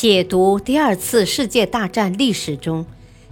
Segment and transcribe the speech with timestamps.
[0.00, 2.86] 解读第二次世界大战历史中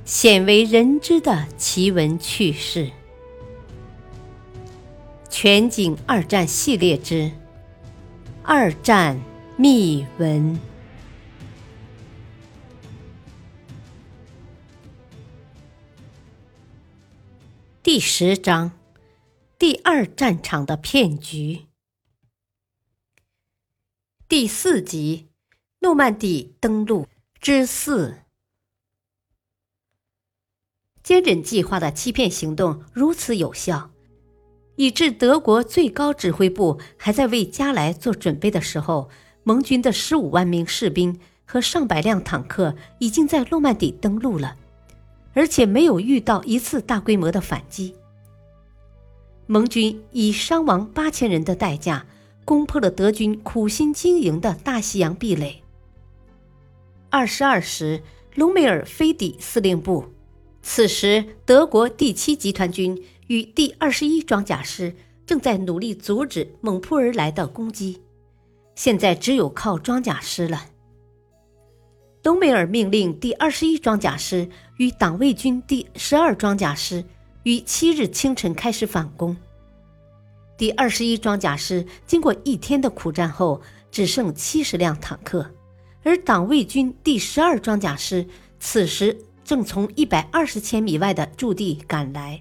[0.04, 2.90] 鲜为人知的奇闻趣事。
[5.30, 7.30] 全景二战系列之
[8.42, 9.22] 二战
[9.56, 10.58] 秘闻
[17.80, 18.72] 第十章：
[19.56, 21.66] 第二战场的骗局。
[24.28, 25.28] 第四集：
[25.80, 27.06] 诺曼底登陆
[27.40, 28.16] 之四。
[31.02, 33.90] 坚忍计划的欺骗行动如此有效。
[34.76, 39.08] 以致德国最高指挥部还在为加来做准备的时候，
[39.42, 44.56] 盟军的十五万名士兵和上百辆坦克已经在诺曼底登陆了，
[45.32, 47.94] 而且没有遇到一次大规模的反击。
[49.46, 52.04] 盟军以伤亡八千人的代价
[52.44, 55.62] 攻破了德军苦心经营的大西洋壁垒。
[57.10, 58.02] 二十二时，
[58.34, 60.04] 隆美尔飞抵司令部，
[60.62, 63.02] 此时德国第七集团军。
[63.28, 64.94] 与第二十一装甲师
[65.26, 68.00] 正在努力阻止猛扑而来的攻击，
[68.76, 70.66] 现在只有靠装甲师了。
[72.22, 77.04] 隆美尔命令第二十一装甲师与党卫军第十二装甲师
[77.42, 79.36] 于七日清晨开始反攻。
[80.56, 83.60] 第二十一装甲师经过一天的苦战后，
[83.90, 85.50] 只剩七十辆坦克，
[86.06, 88.28] 而党卫军第十二装甲师
[88.60, 92.40] 此时正从一百二十千米外的驻地赶来。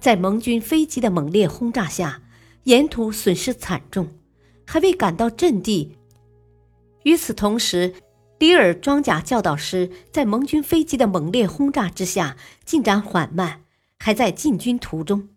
[0.00, 2.22] 在盟军飞机的猛烈轰炸下，
[2.64, 4.08] 沿途损失惨重，
[4.66, 5.98] 还未赶到阵地。
[7.02, 7.92] 与此同时，
[8.38, 13.64] 里尔装甲教导师在盟军飞机的猛烈轰炸之下进展缓慢，
[13.98, 15.28] 还在进军途中。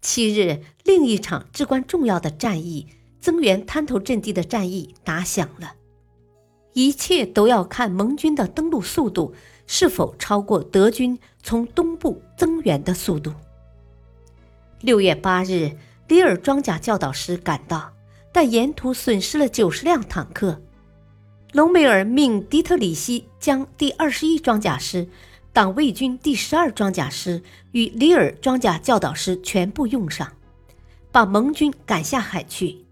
[0.00, 2.88] 七日，另一场至关重要的战役——
[3.20, 5.75] 增援滩头阵地的战役打响了。
[6.76, 9.34] 一切都要看盟军的登陆速度
[9.66, 13.32] 是否超过德军从东部增援的速度。
[14.82, 15.70] 六月八日，
[16.06, 17.94] 里尔装甲教导师赶到，
[18.30, 20.60] 但沿途损失了九十辆坦克。
[21.52, 25.08] 隆美尔命迪特里希将第二十一装甲师、
[25.54, 27.42] 党卫军第十二装甲师
[27.72, 30.30] 与里尔装甲教导师全部用上，
[31.10, 32.84] 把盟军赶下海去。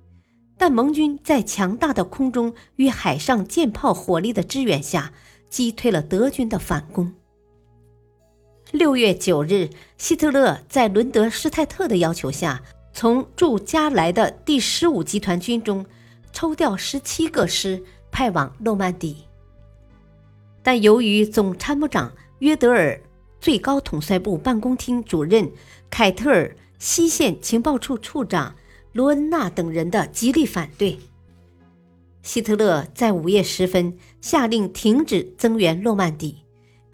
[0.57, 5.13] 但盟军在强大的空中与海上舰炮火力的支援下，
[5.49, 7.13] 击退了德军的反攻。
[8.71, 12.63] 六月九日，希特勒在伦德施泰特的要求下，
[12.93, 15.85] 从驻加莱的第十五集团军中
[16.33, 19.25] 抽调十七个师，派往诺曼底。
[20.63, 22.99] 但由于总参谋长约德尔、
[23.41, 25.53] 最高统帅部办公厅主任
[25.91, 28.57] 凯特尔、西线情报处处长
[28.95, 30.99] 罗恩纳等人的极力反对，
[32.23, 36.41] 希特勒在午夜时分下令停止增援诺曼底。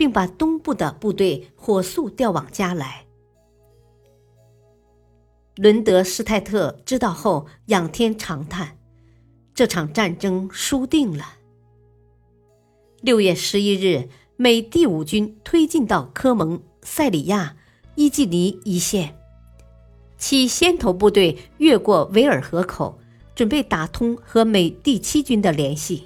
[0.00, 3.04] 并把东部的部队火速调往加来。
[5.56, 8.78] 伦德施泰特知道后仰天长叹
[9.52, 11.36] ：“这场战争输定了。”
[13.02, 17.54] 六月十一日，美第五军推进到科蒙、塞里亚、
[17.94, 19.19] 伊季尼一线，
[20.20, 22.96] 其先头部队越过维尔河口，
[23.34, 26.04] 准备打通和美第七军的联系。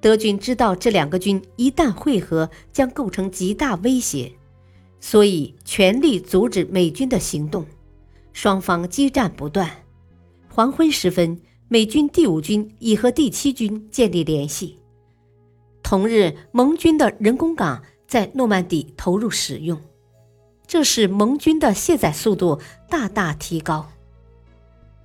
[0.00, 4.30] 德军知道这两个军一旦会合将构成极大威胁，
[5.00, 7.66] 所以全力阻止美军的行动。
[8.32, 9.68] 双方激战不断。
[10.48, 14.78] 黄昏时分，美军第五军已和第七军建立联系。
[15.82, 19.80] 同日，盟军的人工港在诺曼底投入使用，
[20.66, 23.88] 这使盟军的卸载速度大大提高。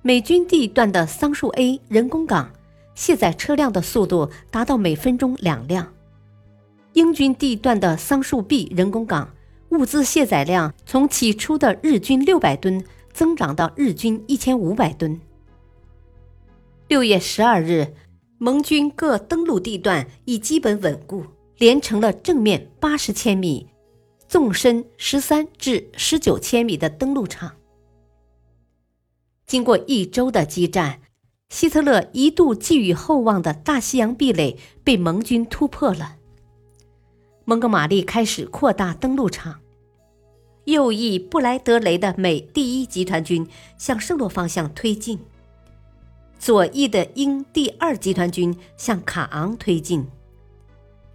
[0.02, 2.50] 美军地段的桑树 A 人工港。
[2.94, 5.94] 卸载车辆的速度达到每分钟两辆。
[6.92, 9.34] 英军地段的桑树 B 人工港
[9.70, 15.18] 物资卸载量从起初的日均六百吨增长到日均一千五百吨。
[16.86, 17.94] 六月十二日，
[18.36, 21.24] 盟军各登陆地段已基本稳固，
[21.56, 23.66] 连成了正面八十千米、
[24.32, 27.52] 纵深十三至十九千米的登陆场。
[29.46, 31.00] 经过一周的激战。
[31.50, 36.16] 希特勒一度寄予厚望的大西洋壁垒被盟军突破了。
[37.44, 39.60] 蒙哥马利开始扩大登陆场，
[40.64, 43.46] 右翼布莱德雷的美第一集团军
[43.76, 45.18] 向圣洛方向推进，
[46.38, 50.08] 左翼的英第二集团军向卡昂推进。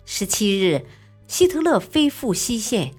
[0.06, 0.86] 十七日，
[1.28, 2.94] 希特勒飞赴西线，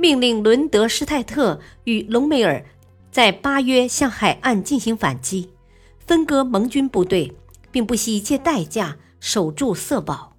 [0.00, 2.64] 命令伦德施泰特与隆美尔
[3.10, 5.50] 在巴约向海岸进行反击。
[5.98, 7.34] 分割盟军部队，
[7.70, 10.34] 并不惜一切代价守住色堡。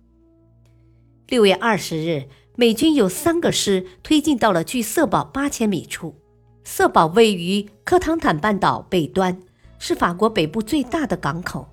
[1.27, 6.15] 六月二十日，美军有三个师推进到了距色堡八千米处。
[6.63, 9.39] 色堡位于科唐坦半岛北端，
[9.77, 11.67] 是法国北部最大的港口。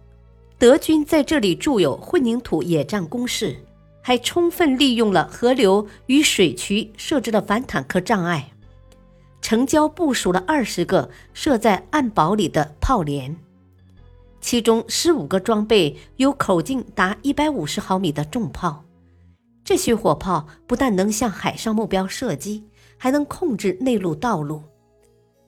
[0.59, 3.57] 德军在这里筑有混凝土野战工事，
[4.09, 8.53] 还充分利用了河流与水渠设置的反坦克障碍。
[9.43, 13.37] 城郊部署了二十个设在暗堡里的炮连，
[14.41, 18.83] 其中十五个装备有口径达一百五十毫米的重炮。
[19.63, 22.65] 这些火炮不但能向海上目标射击，
[22.97, 24.63] 还能控制内陆道路。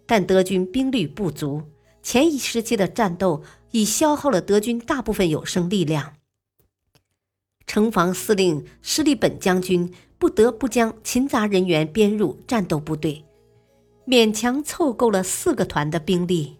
[0.05, 1.63] 但德军兵力不足，
[2.03, 6.13] 前一时期的战斗已消耗了德军大部分有生力量。
[7.71, 9.89] 城防司令施利本将军
[10.19, 13.25] 不得不将勤杂人员编入战斗部队，
[14.05, 16.57] 勉强凑够了四个团的兵力。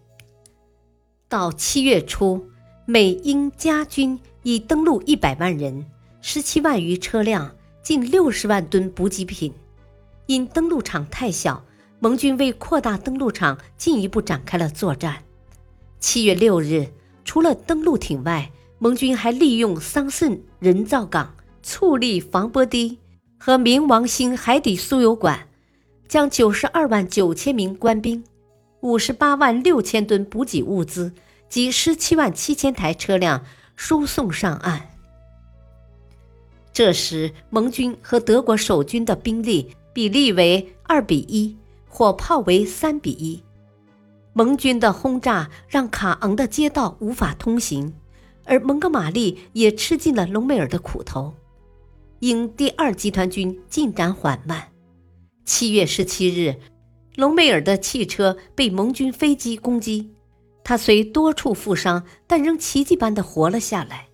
[1.27, 2.47] 到七月初，
[2.85, 5.85] 美英加军已登陆一百万人。
[6.21, 7.53] 十七万余车辆，
[7.83, 9.53] 近六十万吨补给品。
[10.27, 11.61] 因登陆场太小，
[11.99, 15.25] 盟军为扩大登陆场，进一步展开了作战。
[15.99, 16.87] 七月六日，
[17.25, 18.49] 除了登陆艇外，
[18.83, 22.97] 盟军还利用桑葚人造港、醋利防波堤
[23.37, 25.47] 和冥王星海底输油管，
[26.07, 28.23] 将九十二万九千名官兵、
[28.79, 31.13] 五十八万六千吨补给物资
[31.47, 33.45] 及十七万七千台车辆
[33.75, 34.89] 输送上岸。
[36.73, 41.55] 这时，盟军和德国守军的兵力比例为二比一，
[41.87, 43.43] 火炮为三比一。
[44.33, 47.93] 盟军的轰炸让卡昂的街道无法通行，
[48.51, 51.33] 而蒙哥马利也吃尽了隆美尔的苦头。
[52.19, 54.73] 英第二集团军进展缓慢。
[55.45, 56.57] 七月十七日，
[57.15, 60.13] 隆美尔的汽车被盟军飞机攻击，
[60.65, 64.09] 他虽多处负伤，但仍奇迹般的活了下来。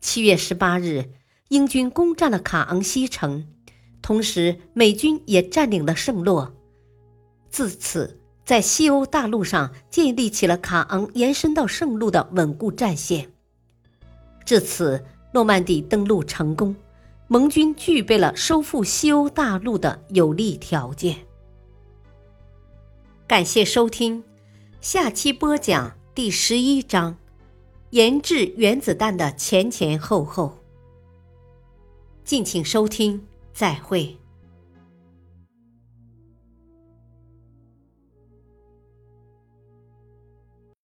[0.00, 1.10] 七月十八日，
[1.48, 3.44] 英军攻占了卡昂西城，
[4.00, 6.54] 同时美军也占领了圣洛。
[7.50, 13.30] 自此，在西欧大陆上建立起了卡昂延伸到圣路的稳固战线。
[14.46, 15.04] 至此，
[15.34, 16.74] 诺曼底登陆成功，
[17.26, 21.14] 盟军具备了收复西欧大陆的有利条件。
[23.26, 24.24] 感谢收听，
[24.80, 27.18] 下期播讲第十一章。
[27.90, 30.56] 研制原子弹的前前后后，
[32.24, 34.16] 敬请收听，再会。